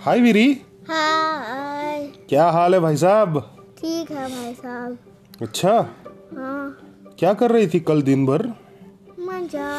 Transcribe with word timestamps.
हाय 0.00 0.20
वीरी। 0.20 0.46
हाय। 0.88 2.00
क्या 2.28 2.44
हाल 2.50 2.74
है 2.74 2.80
भाई 2.80 2.96
साहब? 2.96 3.38
ठीक 3.78 4.10
है 4.10 4.26
भाई 4.30 4.52
साहब। 4.54 4.98
अच्छा। 5.42 5.72
हाँ। 6.36 7.14
क्या 7.18 7.32
कर 7.40 7.50
रही 7.50 7.66
थी 7.66 7.80
कल 7.80 8.02
दिन 8.02 8.24
भर? 8.26 8.46
मज़ा। 9.20 9.70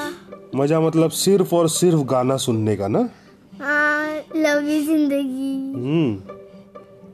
मज़ा 0.56 0.80
मतलब 0.82 1.10
सिर्फ़ 1.12 1.56
और 1.56 1.70
सिर्फ़ 1.70 2.02
गाना 2.12 2.38
सुनने 2.38 2.76
का 2.78 2.88
ना? 2.88 3.08
हाँ 3.62 4.16
लव 4.36 4.70
यू 4.70 4.82
ज़िंदगी। 4.86 5.54
हम्म। 5.76 6.14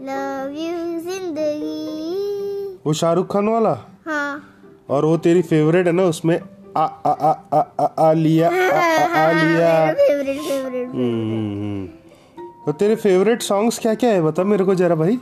लव 0.07 0.57
यू 0.57 0.99
ज़िंदगी। 1.01 2.79
वो 2.85 2.93
शाहरुख 2.93 3.31
खान 3.33 3.47
वाला? 3.49 3.77
हाँ। 4.07 4.41
और 4.89 5.05
वो 5.05 5.17
तेरी 5.17 5.41
फेवरेट 5.41 5.87
है 5.87 5.93
ना 5.93 6.03
उसमें 6.05 6.39
आ 6.77 6.83
आ 6.83 7.11
आ 7.11 7.31
आ 7.53 7.59
आ, 7.79 7.85
आ 7.85 8.11
लिया 8.13 8.47
आ, 8.49 8.51
आ, 8.51 9.27
आ 9.27 9.31
लिया। 9.31 9.93
फेवरेट 9.93 10.39
फेवरेट 10.39 10.87
हम्म, 10.89 11.64
तो 12.65 12.71
तेरे 12.71 12.95
फेवरेट 12.95 13.41
सॉन्ग्स 13.41 13.79
क्या 13.79 13.93
क्या 13.95 14.09
है? 14.09 14.21
बता 14.21 14.43
मेरे 14.43 14.63
को 14.65 14.75
जरा 14.75 14.95
भाई। 14.95 15.17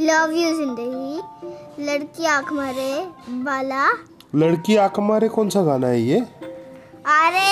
लव 0.00 0.30
यू 0.32 0.54
ज़िंदगी। 0.56 1.84
लड़की 1.84 2.24
आँख 2.26 2.52
मारे 2.52 2.90
बाला। 3.44 3.88
लड़की 4.34 4.76
आँख 4.76 4.98
मारे 5.00 5.28
कौन 5.28 5.48
सा 5.48 5.62
गाना 5.62 5.86
है 5.86 6.00
ये? 6.02 6.20
अरे! 7.06 7.48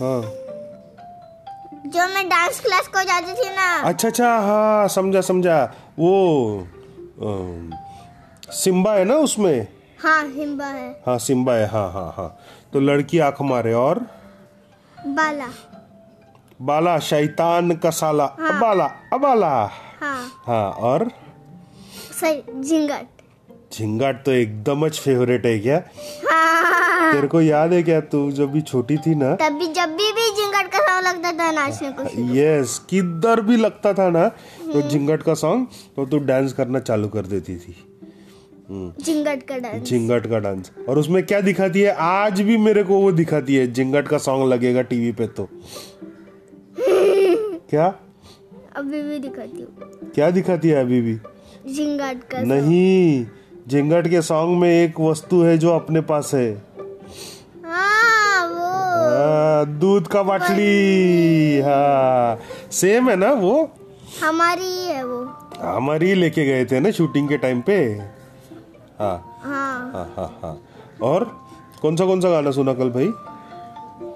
हाँ। 0.00 0.20
जो 1.86 2.06
मैं 2.14 2.28
डांस 2.28 2.60
क्लास 2.60 2.88
को 2.88 3.02
जाती 3.04 3.32
थी 3.32 3.50
ना। 3.56 3.66
अच्छा 3.88 4.08
अच्छा 4.08 4.28
हाँ 4.38 4.88
समझा 4.88 5.20
समझा। 5.20 5.62
वो 5.98 6.12
अम, 7.22 7.70
सिम्बा 8.52 8.94
है 8.94 9.04
ना 9.04 9.14
उसमें? 9.16 9.66
हाँ 10.02 10.22
हिम्बा 10.28 10.66
है। 10.66 10.90
हाँ 11.06 11.18
सिम्बा 11.18 11.54
है 11.54 11.66
हाँ 11.66 11.90
हाँ 11.92 12.12
हाँ। 12.16 12.36
तो 12.72 12.80
लड़की 12.80 13.18
आँख 13.18 13.42
मारे 13.42 13.72
और? 13.72 14.06
बाला। 15.06 15.48
बाला 16.62 16.98
शैतान 16.98 17.76
का 17.76 17.90
साला। 17.90 18.24
हाँ। 18.40 18.56
अबाला 18.56 18.84
अबाला। 19.12 19.48
हाँ। 20.00 20.30
हाँ 20.46 20.70
और? 20.70 21.10
सही 22.20 22.62
झिंगट। 22.62 23.06
झिंगाट 23.72 24.24
तो 24.24 24.32
एकदम 24.32 24.88
फेवरेट 24.88 25.46
है 25.46 25.58
क्या? 25.58 25.82
हाँ। 26.30 27.12
तेरे 27.12 27.28
को 27.28 27.40
याद 27.40 27.72
है 27.72 27.82
क्या? 27.82 28.00
तू 28.00 28.30
जब 28.30 28.52
भी 28.52 28.60
छोटी 28.60 28.96
थी 28.96 29.14
ना? 29.14 29.34
तभी 29.34 29.66
जब 29.66 29.96
भी 29.96 30.12
भी 30.12 30.30
झिंगट 30.30 30.70
का 30.72 30.78
सॉन्ग 30.78 31.06
लगता 31.06 31.32
था 31.32 31.50
नाचने 31.52 31.90
को 31.92 32.34
यस 32.34 32.78
किधर 32.90 33.40
भी 33.40 33.56
लगता 33.56 33.92
था 33.92 34.08
ना 34.10 34.28
तो 34.72 34.88
झिंगट 34.88 35.22
का 35.22 35.34
सॉन्ग 35.34 35.66
तो 35.96 36.06
तू 36.06 36.18
डांस 36.18 36.52
करना 36.52 36.80
चालू 36.80 37.08
कर 37.08 37.26
देती 37.26 37.56
थी। 37.56 37.76
झिंगट 38.70 39.42
का 39.42 39.58
डांस 39.58 39.82
झिंगट 39.82 40.26
का 40.26 40.38
डांस 40.38 40.70
और 40.88 40.98
उसमें 40.98 41.26
क्या 41.26 41.40
दिखाती 41.40 41.80
है? 41.80 41.94
आज 41.98 42.40
भी 42.40 42.56
मेरे 42.56 42.82
को 42.82 42.94
वो 43.00 43.12
दिखाती 43.12 43.56
है। 43.56 43.72
झिंगट 43.72 44.08
का 44.08 44.18
सॉन्ग 44.18 44.52
लगेगा 44.52 44.82
टीवी 44.82 45.12
पे 45.12 45.26
तो। 45.26 45.44
क्या? 47.70 47.94
अभी 48.76 49.02
भी 49.02 49.18
दिखाती 49.18 49.62
हूँ। 49.62 50.12
क्या 50.14 50.30
दिखाती 50.30 50.68
है 50.68 50.80
अभी 50.80 51.00
भी? 51.00 51.14
झिंगट 51.74 52.24
का 52.24 52.40
नहीं। 52.40 53.26
झिंगट 53.68 54.08
के 54.08 54.22
सॉन्ग 54.22 54.58
में 54.60 54.84
एक 54.84 55.00
वस्तु 55.00 55.42
है 55.42 55.58
जो 55.58 55.70
अपने 55.70 56.00
पास 56.00 56.30
है। 56.34 56.62
हाँ 57.64 58.48
वो। 58.48 58.64
हाँ, 58.64 59.78
दूध 59.78 60.08
का 60.08 60.22
बाटली। 60.22 61.60
हाँ। 61.60 62.38
सेम 62.72 63.10
है 63.10 63.16
ना 63.16 63.32
वो? 63.32 63.70
हमारी 64.24 64.64
ही 64.64 65.02
वो। 65.02 65.24
हमारी 65.60 66.14
लेके 66.14 66.44
गए 66.44 66.64
थे 66.64 66.80
ना 66.80 66.90
शूटिंग 66.90 67.28
के 67.28 67.36
टाइम 67.36 67.60
पे। 67.60 68.14
हाँ। 69.00 69.40
हाँ। 69.42 69.90
हाँ 69.92 70.04
हाँ 70.16 70.28
हाँ। 70.42 70.58
और 71.02 71.24
कौन 71.82 71.96
सा 71.96 72.04
कौन 72.06 72.20
सा 72.20 72.30
गाना 72.30 72.50
सुना 72.50 72.74
कल 72.74 72.90
भाई? 72.90 73.08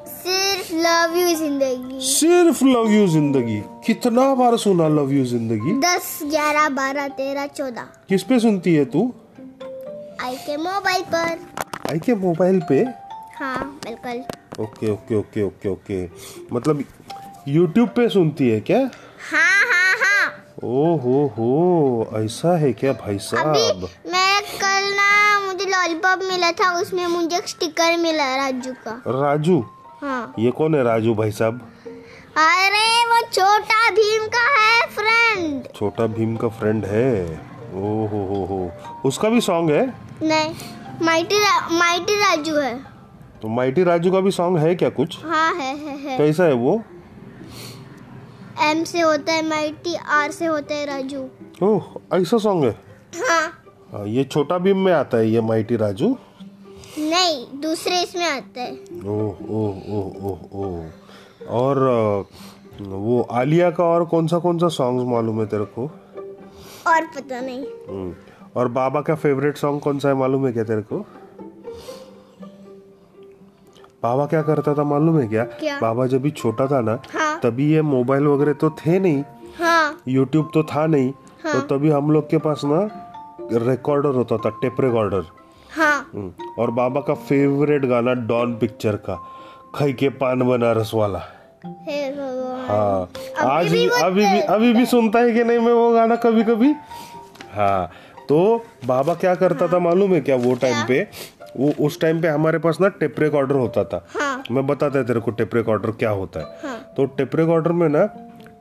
सिर्फ़ 0.09 0.73
लव 0.75 1.17
यू 1.17 1.34
ज़िंदगी। 1.37 2.01
सिर्फ़ 2.01 2.65
लव 2.65 2.91
यू 2.91 3.06
ज़िंदगी। 3.06 3.61
कितना 3.87 4.34
बार 4.34 4.56
सुना 4.56 4.89
लव 4.89 5.12
यू 5.12 5.25
ज़िंदगी? 5.25 5.72
दस 5.81 6.19
ग्यारह 6.31 6.69
बारह 6.69 7.09
तेरह 7.09 7.47
चौदह। 7.47 7.89
किस 8.09 8.22
पे 8.22 8.39
सुनती 8.41 8.75
है 8.75 8.84
तू? 8.84 9.12
आई 10.22 10.37
के 10.37 10.56
मोबाइल 10.56 11.03
पर। 11.15 11.39
आई 11.91 11.99
के 11.99 12.15
मोबाइल 12.15 12.60
पे? 12.69 12.81
हाँ 13.39 13.81
बिल्कुल। 13.84 14.25
Okay 14.65 14.91
okay 14.91 15.15
okay 15.15 15.43
okay 15.43 15.69
okay. 15.69 16.05
मतलब 16.53 16.84
यूट्यूब 17.49 17.89
पे 17.89 18.09
सुनती 18.09 18.49
है 18.49 18.60
क्या? 18.60 18.78
हाँ 19.31 19.60
हाँ 19.72 19.95
हाँ। 19.97 20.33
ओ 20.65 20.97
हो 20.97 21.27
हो 21.37 22.10
ऐसा 22.16 22.56
है 22.59 22.72
क्या 22.72 22.93
भाई 22.93 23.19
साहब? 23.19 23.89
लॉलीपॉप 26.09 26.29
मिला 26.31 26.51
था 26.53 26.73
उसमें 26.81 27.07
मुझे 27.07 27.41
स्टिकर 27.47 27.97
मिला 27.97 28.35
राजू 28.37 28.73
का। 28.85 29.03
राजू? 29.07 29.61
हाँ। 30.03 30.35
ये 30.39 30.51
कौन 30.51 30.75
है 30.75 30.83
राजू 30.85 31.15
भाई 31.15 31.31
साहब? 31.31 31.61
अरे 32.37 33.05
वो 33.05 33.21
छोटा 33.33 33.91
भीम 33.91 34.27
का 34.27 34.43
है 34.59 34.87
फ्रेंड 34.87 35.67
छोटा 35.77 36.07
भीम 36.07 36.37
का 36.37 36.49
फ्रेंड 36.49 36.85
है? 36.85 37.25
ओ 37.75 38.07
हो 38.07 38.25
हो। 38.27 38.45
हो 38.47 38.71
उसका 39.05 39.29
भी 39.29 39.41
सॉन्ग 39.41 39.71
है? 39.71 39.87
नहीं 40.23 40.55
माइटी 41.03 41.39
रा, 41.39 41.69
माइटी 41.73 42.15
राजू 42.15 42.55
है। 42.55 42.75
तो 43.43 43.49
माइटी 43.49 43.83
राजू 43.85 44.13
का 44.13 44.21
भी 44.21 44.31
सॉन्ग 44.31 44.59
है 44.59 44.75
क्या 44.75 44.89
कुछ? 44.91 45.25
हाँ 45.25 45.55
है 45.55 45.77
है 45.77 45.97
है। 45.99 46.19
कैसा 46.19 46.45
है 46.45 46.53
वो? 46.55 46.83
एम 48.61 48.85
से 48.85 49.01
होता 49.01 49.33
है 49.33 49.49
माइटी 49.49 49.95
आर 49.95 50.31
से 50.31 50.47
होता 50.47 50.75
है 50.75 50.87
राजू। 50.87 51.29
ओह 51.63 52.17
ऐसा 52.17 52.39
सॉन्ग 52.39 52.65
हाँ? 52.65 52.75
हाँ, 53.29 53.58
ये 53.94 54.25
छोटा 54.25 54.59
भीम 54.59 54.78
में 54.84 54.93
आता 54.93 55.19
है 55.19 55.28
ये 55.31 55.41
माइटी 55.41 55.76
राजू? 55.76 56.16
नहीं 56.99 57.60
दूसरे 57.60 58.00
इसमें 58.03 58.25
आता 58.25 58.60
है। 58.60 58.72
ओह 59.06 59.50
ओह 59.50 59.93
ओह 59.97 60.26
ओह 60.28 60.56
ओह। 60.60 61.47
और 61.59 61.78
वो 62.81 63.21
आलिया 63.32 63.71
का 63.71 63.84
और 63.84 64.04
कौन 64.04 64.27
सा 64.27 64.38
कौन 64.38 64.59
सा 64.59 64.69
सॉन्ग 64.69 65.09
मालूम 65.09 65.41
है 65.41 65.47
तेरे 65.47 65.65
को? 65.78 65.84
और 66.87 67.06
पता 67.16 67.41
नहीं। 67.41 67.65
हम्म, 67.88 68.15
और 68.56 68.69
बाबा 68.69 69.00
का 69.00 69.15
फेवरेट 69.15 69.56
सॉन्ग 69.56 69.81
कौन 69.81 69.98
सा 69.98 70.09
है 70.09 70.15
मालूम 70.15 70.47
है 70.47 70.53
क्या 70.53 70.65
तेरे 70.65 70.82
को? 70.93 70.98
बाबा 74.03 74.27
क्या 74.27 74.43
करता 74.43 74.75
था 74.75 74.84
मालूम 74.84 75.19
है 75.21 75.27
क्या? 75.28 75.44
क्या? 75.44 75.78
बाबा 75.81 76.06
जब 76.06 76.22
भी 76.22 76.31
छोटा 76.31 76.66
था 76.66 76.81
ना 76.81 76.98
हाँ। 77.15 77.38
तभी 77.43 77.72
ये 77.72 77.82
मोबाइल 77.82 78.27
वगैरह 78.27 78.53
तो 78.53 78.71
थे 78.71 78.98
नहीं। 78.98 79.22
हाँ। 79.59 80.03
यूट्यूब 80.09 80.50
तो 80.54 80.62
था 80.62 80.87
नहीं 80.87 81.12
हाँ? 81.44 81.53
तो 81.53 81.77
तभी 81.77 81.91
हम 81.91 82.10
लोग 82.10 82.28
के 82.31 82.38
पास 82.38 82.60
ना 82.65 82.87
रिकॉर्डर 83.41 84.15
होता 84.15 84.37
था 84.37 84.50
टेप 84.62 84.81
रिकॉर्डर 84.81 85.25
हाँ। 85.76 85.99
हम्म, 86.15 86.32
और 86.59 86.71
बाबा 86.71 87.00
का 87.00 87.15
फेवरेट 87.15 87.84
गाना 87.87 88.12
डॉन 88.28 88.54
पिक्चर 88.59 88.97
का 89.09 89.19
खई 89.75 89.93
के 89.93 90.09
पान 90.21 90.43
बनारस 90.49 90.91
वाला। 90.94 91.19
हे 91.88 92.04
हाँ 92.69 93.09
आज 93.44 93.71
भी 93.72 93.88
अभी 94.03 94.27
भी 94.27 94.41
अभी 94.41 94.72
भी 94.75 94.84
सुनता 94.87 95.19
है 95.19 95.32
कि 95.32 95.44
नहीं 95.44 95.59
मैं 95.59 95.72
वो 95.72 95.91
गाना 95.93 96.16
कभी 96.25 96.43
कभी 96.44 96.72
हाँ 97.54 97.91
तो 98.28 98.38
बाबा 98.87 99.15
क्या 99.15 99.34
करता 99.34 99.65
हाँ। 99.65 99.72
था 99.72 99.78
मालूम 99.78 100.12
है 100.15 100.21
क्या 100.21 100.37
वो 100.37 100.54
टाइम 100.54 100.87
पे? 100.88 101.06
वो 101.56 101.72
उस 101.87 102.00
टाइम 102.00 102.21
पे 102.22 102.28
हमारे 102.28 102.59
पास 102.59 102.78
ना 102.81 102.88
टेप 103.00 103.21
रिकॉर्डर 103.21 103.54
होता 103.54 103.84
था। 103.84 104.04
हाँ। 104.15 104.43
मैं 104.50 104.66
बताता 104.66 104.98
है 104.98 105.04
तेरे 105.06 105.21
को 105.21 105.31
टेप 105.31 105.54
रिकॉर्डर 105.54 105.91
क्या 105.91 106.10
होता 106.10 106.41
है। 106.41 106.47
हाँ। 106.65 106.78
तो 106.97 107.04
टेप 107.16 107.37
रिकॉर्डर 107.37 107.72
में 107.72 107.88
ना 107.88 108.04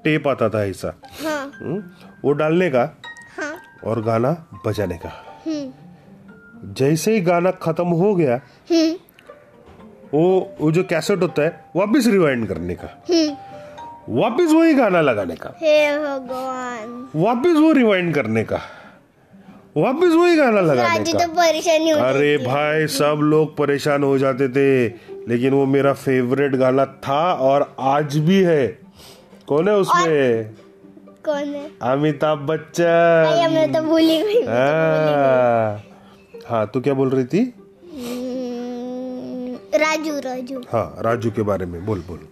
टेप 0.03 0.27
आता 0.27 0.49
था 0.49 0.63
ऐसा। 0.65 0.93
हाँ। 1.23 1.51
हम्म, 1.61 1.81
वो 2.23 2.31
डालने 2.33 2.69
का 2.69 2.79
हाँ 2.79 3.16
और 3.83 4.01
गाना 4.03 4.31
बजाने 4.65 4.97
का। 4.97 5.11
हम्म 5.47 6.73
जैसे 6.73 7.13
ही 7.13 7.21
गाना 7.21 7.51
खत्म 7.51 7.87
हो 7.87 8.13
गया 8.15 8.39
हम्म 8.71 8.95
वो 10.13 10.55
वो 10.61 10.71
जो 10.71 10.83
कैसेट 10.83 11.21
होता 11.21 11.41
है 11.41 11.65
वापस 11.75 12.07
रिवाइंड 12.07 12.47
करने 12.47 12.75
का। 12.75 12.87
हम्म 13.09 14.17
वापस 14.19 14.51
वही 14.51 14.73
गाना 14.73 15.01
लगाने 15.01 15.35
का। 15.35 15.49
वापस 17.15 17.57
वो 17.59 17.71
रिवाइंड 17.71 18.13
करने 18.15 18.43
का। 18.43 18.59
वापस 19.77 20.13
वही 20.15 20.35
गाना 20.35 20.61
लगाने 20.61 21.11
का। 21.11 21.25
तो 21.25 21.33
परेशानी 21.33 21.91
अरे 21.91 22.37
भाई 22.37 22.87
सब 22.87 23.19
लोग 23.23 23.55
परेशान 23.57 24.03
हो 24.03 24.17
जाते 24.17 24.47
थे 24.49 24.87
लेकिन 25.27 25.53
वो 25.53 25.65
मेरा 25.65 25.93
फेवरेट 25.93 26.55
गाना 26.55 26.85
था 26.85 27.21
और 27.33 27.75
आज 27.79 28.17
भी 28.17 28.41
है। 28.43 28.67
कौन 29.47 29.67
है 29.69 29.75
उसमें? 29.75 30.55
कौन 31.27 31.53
है? 31.55 31.65
अमिताभ 31.83 32.39
बच्चन। 32.47 33.41
हमने 33.43 33.67
तो 33.67 33.81
भूली 33.81 34.17
गई 34.23 34.41
हाँ। 34.45 35.83
हाँ 36.49 36.65
तू 36.73 36.81
क्या 36.81 36.93
बोल 36.93 37.09
रही 37.09 37.25
थी? 37.25 37.39
हम्म, 37.93 39.55
राजू 39.79 40.19
राजू। 40.19 40.59
हाँ 40.71 40.87
राजू 40.99 41.31
के 41.31 41.41
बारे 41.41 41.65
में 41.65 41.85
बोल 41.85 42.03
बोल। 42.07 42.27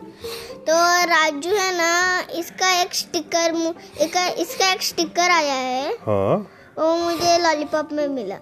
तो 0.67 0.75
राजू 1.05 1.49
है 1.49 1.71
ना 1.77 1.91
इसका 2.35 2.69
एक 2.81 2.93
स्टिकर 2.95 3.55
एक 4.01 4.13
इसका 4.39 4.71
एक 4.71 4.81
स्टिकर 4.81 5.31
आया 5.31 5.53
है। 5.53 5.91
हाँ। 6.03 6.35
वो 6.79 6.95
मुझे 6.97 7.37
लॉलीपॉप 7.37 7.89
में 7.93 8.07
मिला। 8.07 8.35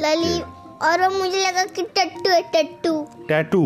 लॉली 0.00 0.40
और 0.82 1.02
वो 1.02 1.18
मुझे 1.18 1.38
लगा 1.46 1.64
कि 1.76 1.82
टट्टू 1.98 2.30
है 2.30 2.40
टट्टू। 2.54 3.06
टैटू? 3.28 3.62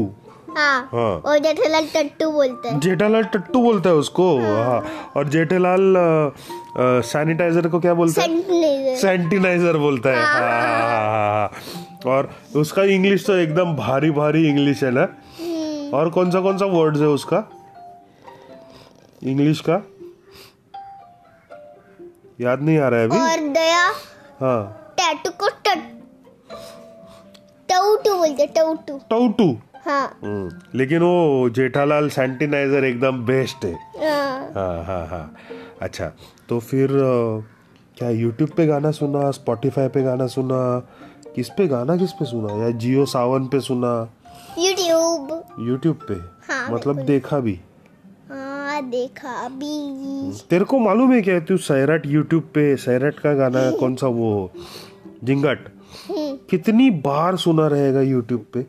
हाँ 0.56 0.88
हाँ। 0.92 1.10
और 1.20 1.38
जेठालाल 1.38 1.86
टट्टू 1.94 2.30
बोलते 2.32 2.68
हैं। 2.68 2.78
जेठालाल 2.80 3.24
टट्टू 3.32 3.62
बोलता 3.62 3.90
है 3.90 3.96
उसको 3.96 4.26
हाँ। 4.38 4.80
और 5.16 5.28
जेठालाल 5.28 5.94
सैनिटाइजर 7.04 7.68
को 7.68 7.80
क्या 7.80 7.94
बोलता 7.94 8.22
है? 8.22 8.96
सैनिटाइजर। 8.96 9.76
बोलता 9.78 10.10
है। 10.10 10.16
हाँ, 10.16 10.40
हाँ, 10.40 10.50
हाँ, 11.10 11.50
हाँ। 12.04 12.12
और 12.12 12.30
उसका 12.56 12.82
इंग्लिश 12.92 13.26
तो 13.26 13.34
एकदम 13.36 13.74
भारी 13.76 14.10
भारी 14.10 14.48
इंग्लिश 14.48 14.82
है 14.84 14.90
ना? 14.90 15.02
और 15.98 16.10
कौन 16.10 16.30
सा 16.30 16.40
कौन 16.40 16.58
सा 16.58 16.66
वर्ड्स 16.66 17.00
है 17.00 17.08
उसका? 17.08 17.42
इंग्लिश 19.22 19.60
का? 19.68 19.82
याद 22.40 22.62
नहीं 22.62 22.78
आ 22.78 22.88
रहा 22.88 23.00
है 23.00 23.08
अभी। 23.08 23.18
और 23.18 23.48
दया। 23.52 23.84
हाँ। 24.40 24.62
टैटू 24.98 25.30
को 25.40 25.48
टट 25.66 25.92
टूटू 27.68 28.16
बोलते 28.16 28.46
टूटू 28.46 28.98
टोटू 29.10 29.46
हाँ। 29.86 30.06
हम्म, 30.24 30.78
लेकिन 30.78 31.02
वो 31.02 31.48
जेठालाल 31.50 32.08
सैनिटाइजर 32.08 32.84
एकदम 32.84 33.24
बेस्ट 33.26 33.64
है। 33.64 33.72
हाँ। 33.72 34.38
हाँ 34.54 34.84
हाँ 34.84 35.06
हाँ। 35.06 35.34
अच्छा 35.82 36.12
तो 36.48 36.58
फिर 36.60 36.88
क्या 37.98 38.08
यूट्यूब 38.10 38.50
पे 38.50 38.66
गाना 38.66 38.90
सुना 38.90 39.30
स्पॉटिफाई 39.30 39.88
पे 39.88 40.02
गाना 40.02 40.26
सुना? 40.26 40.60
किस 41.34 41.48
पे 41.48 41.66
गाना 41.66 41.96
किस 41.96 42.12
पे 42.12 42.24
सुना? 42.24 42.64
या 42.64 42.70
जियो 42.70 43.04
सावन 43.04 43.46
पे 43.46 43.60
सुना? 43.60 43.92
यूट्यूब 44.58 45.42
यूट्यूब 45.60 45.98
पे? 46.08 46.14
हाँ, 46.52 46.70
मतलब 46.70 47.00
देखा 47.02 47.40
भी? 47.40 47.60
हाँ 48.30 48.82
देखा 48.90 49.48
भी। 49.48 50.32
तेरे 50.50 50.64
को 50.64 50.78
मालूम 50.78 51.12
है 51.12 51.22
क्या 51.22 51.40
तू 51.40 51.56
सैराट 51.56 52.06
यूट्यूब 52.06 52.42
पे 52.42 52.76
सैराट 52.76 53.18
का 53.18 53.34
गाना 53.34 53.70
कौन 53.70 53.94
सा 53.94 54.06
वो? 54.06 54.50
जिंगट। 55.24 55.68
हम्म, 56.10 56.36
कितनी 56.50 56.90
बार 56.90 57.36
सुना 57.36 57.66
रहेगा 57.66 58.00
यूट्यूब 58.00 58.46
पे? 58.54 58.66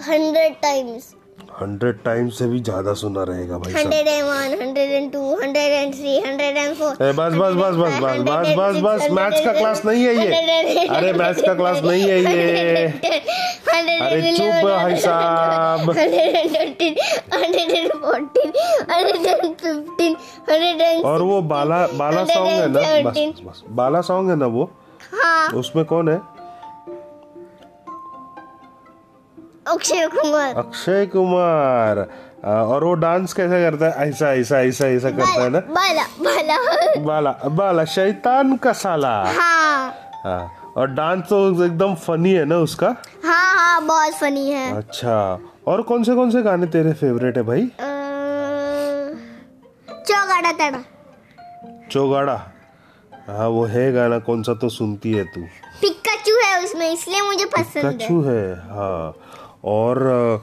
हंड्रेड 0.00 0.54
टाइम्स 0.62 1.14
हंड्रेड 1.52 2.02
टाइम 2.04 2.28
से 2.30 2.46
भी 2.46 2.58
ज़्यादा 2.60 2.92
सुना 2.94 3.22
रहेगा 3.24 3.58
भाई 3.58 3.72
hundred 3.72 4.08
and 4.08 4.24
one 4.24 4.60
hundred 4.60 4.90
and 4.92 5.12
two 5.12 5.34
hundred 5.36 5.72
and 5.72 5.94
three 5.94 6.18
hundred 6.20 6.56
and 6.56 6.74
four 6.74 7.12
बस 7.12 7.34
बस 7.34 7.54
बस 7.54 7.74
बस 7.76 7.96
बस 8.00 8.18
बस 8.28 8.54
बस 8.58 8.80
बस 8.82 9.10
मैथ्स 9.10 9.44
का 9.44 9.52
क्लास 9.52 9.84
नहीं 9.86 10.04
है 10.04 10.14
ये 10.16 10.86
अरे 10.88 11.12
मैथ्स 11.12 11.42
का 11.42 11.54
क्लास 11.54 11.82
नहीं 11.84 12.02
है 12.02 12.20
ये 12.20 12.86
अरे 13.74 14.32
चुप 14.32 14.64
भाई 14.64 14.96
साहब 14.96 15.90
और 21.04 21.22
वो 21.22 21.40
बाला 21.44 21.86
बाला 21.94 22.24
सॉन्ग 22.24 22.50
है 22.50 22.68
ना 22.68 22.80
बस 23.10 23.16
117. 23.16 23.40
बस 23.40 23.42
बस 23.46 23.62
बाला 23.72 24.00
सॉन्ग 24.02 24.30
है 24.30 24.36
ना 24.36 24.46
वो 24.48 24.70
हाँ 25.14 25.48
उसमें 25.54 25.84
कौन 25.84 26.08
है 26.08 26.20
अक्षय 29.68 30.06
कुमार। 30.14 30.54
अक्षय 30.56 31.06
कुमार। 31.12 31.98
और 32.44 32.84
वो 32.84 32.92
डांस 32.94 33.32
कैसे 33.32 33.60
करता 33.62 33.86
है? 33.86 34.08
ऐसा 34.08 34.32
ऐसा 34.34 34.60
ऐसा 34.60 34.86
ऐसा 34.86 35.10
करता 35.10 35.42
है 35.42 35.48
ना? 35.50 35.60
बाला 35.60 36.02
बाला 36.20 36.56
बाला। 37.04 37.32
बाला 37.48 37.84
शैतान 37.86 38.56
का 38.56 38.72
साला। 38.72 39.14
हाँ। 39.32 39.94
हाँ 40.24 40.72
और 40.76 40.86
डांस 40.90 41.22
तो 41.28 41.64
एकदम 41.64 41.94
फनी 41.96 42.32
है 42.32 42.44
ना 42.44 42.56
उसका? 42.58 42.94
हाँ 43.24 43.54
हाँ 43.56 43.84
बहुत 43.86 44.14
फनी 44.14 44.50
है। 44.50 44.76
अच्छा 44.76 45.16
और 45.66 45.82
कौन 45.82 46.02
से 46.04 46.14
कौन 46.14 46.30
से 46.30 46.42
गाने 46.42 46.66
तेरे 46.66 46.92
फेवरेट 46.92 47.36
है 47.36 47.42
भाई? 47.42 47.66
चौगाड़ा 50.08 50.52
तड़ा 50.52 50.82
चौगाड़ा? 51.90 52.40
हाँ 53.28 53.48
वो 53.48 53.64
है 53.66 53.90
गाना 53.92 54.18
कौन 54.18 54.42
सा 54.42 54.54
तो 54.54 54.68
सुनती 54.68 55.12
है 55.12 55.24
तू। 55.24 55.40
पिकाचू 55.80 56.36
है 56.44 56.62
उसमें 56.64 56.90
इसलिए 56.90 57.20
मुझे 57.22 57.44
पसंद 57.46 57.84
है। 57.84 57.92
कछू 57.92 58.20
है 58.22 58.54
हाँ। 58.70 59.14
और 59.64 60.42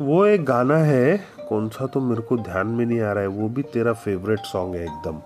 वो 0.00 0.24
एक 0.26 0.44
गाना 0.44 0.76
है 0.76 1.16
कौन 1.48 1.68
सा 1.68 1.86
तो 1.86 2.00
मेरे 2.00 2.22
को 2.22 2.36
ध्यान 2.36 2.66
में 2.66 2.84
नहीं 2.86 3.00
आ 3.00 3.12
रहा 3.12 3.22
है 3.22 3.28
वो 3.28 3.48
भी 3.48 3.62
तेरा 3.74 3.92
फेवरेट 3.92 4.40
सॉन्ग 4.46 4.74
है 4.74 4.82
एकदम। 4.84 5.20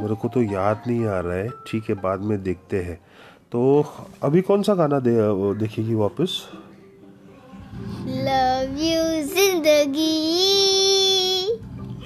मेरे 0.00 0.14
को 0.14 0.28
तो 0.28 0.42
याद 0.42 0.82
नहीं 0.86 1.06
आ 1.06 1.18
रहा 1.20 1.34
है 1.34 1.48
ठीक 1.68 1.88
है 1.88 1.94
बाद 2.02 2.20
में 2.20 2.42
देखते 2.42 2.82
हैं। 2.82 2.98
तो 3.52 3.84
अभी 4.22 4.40
कौन 4.40 4.62
सा 4.62 4.74
गाना 4.74 4.98
दे 5.00 5.14
देखेगी 5.58 5.94
वापस? 5.94 6.42
लव 8.06 8.78
यू 8.80 9.22
ज़िंदगी। 9.26 10.06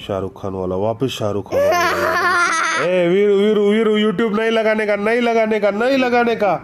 शाहरुख 0.06 0.42
खान 0.42 0.54
वाला 0.54 0.76
वापस 0.76 1.16
शाहरुख 1.18 1.50
खान 1.50 1.60
वाला। 1.60 2.84
ए 2.84 3.08
वीरू 3.08 3.34
वीरू 3.38 3.70
वीरू 3.70 3.96
यूट्यूब 3.96 4.40
नहीं 4.40 4.50
लगाने 4.50 4.86
का 4.86 4.96
नहीं 4.96 5.20
लगाने 5.20 5.60
का 5.60 5.70
नहीं 5.70 5.98
लगाने 5.98 6.36
का। 6.36 6.54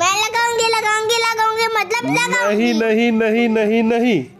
मैं 0.00 0.14
लगाऊँगी 0.22 0.66
लगाऊँगी 0.76 1.18
लगाऊँगी 1.20 1.66
मतलब 1.76 2.10
लगाऊँगी। 2.14 2.72
नहीं 2.72 3.10
नहीं 3.12 3.12
नहीं 3.12 3.48
नहीं 3.48 3.82
नहीं। 3.82 4.35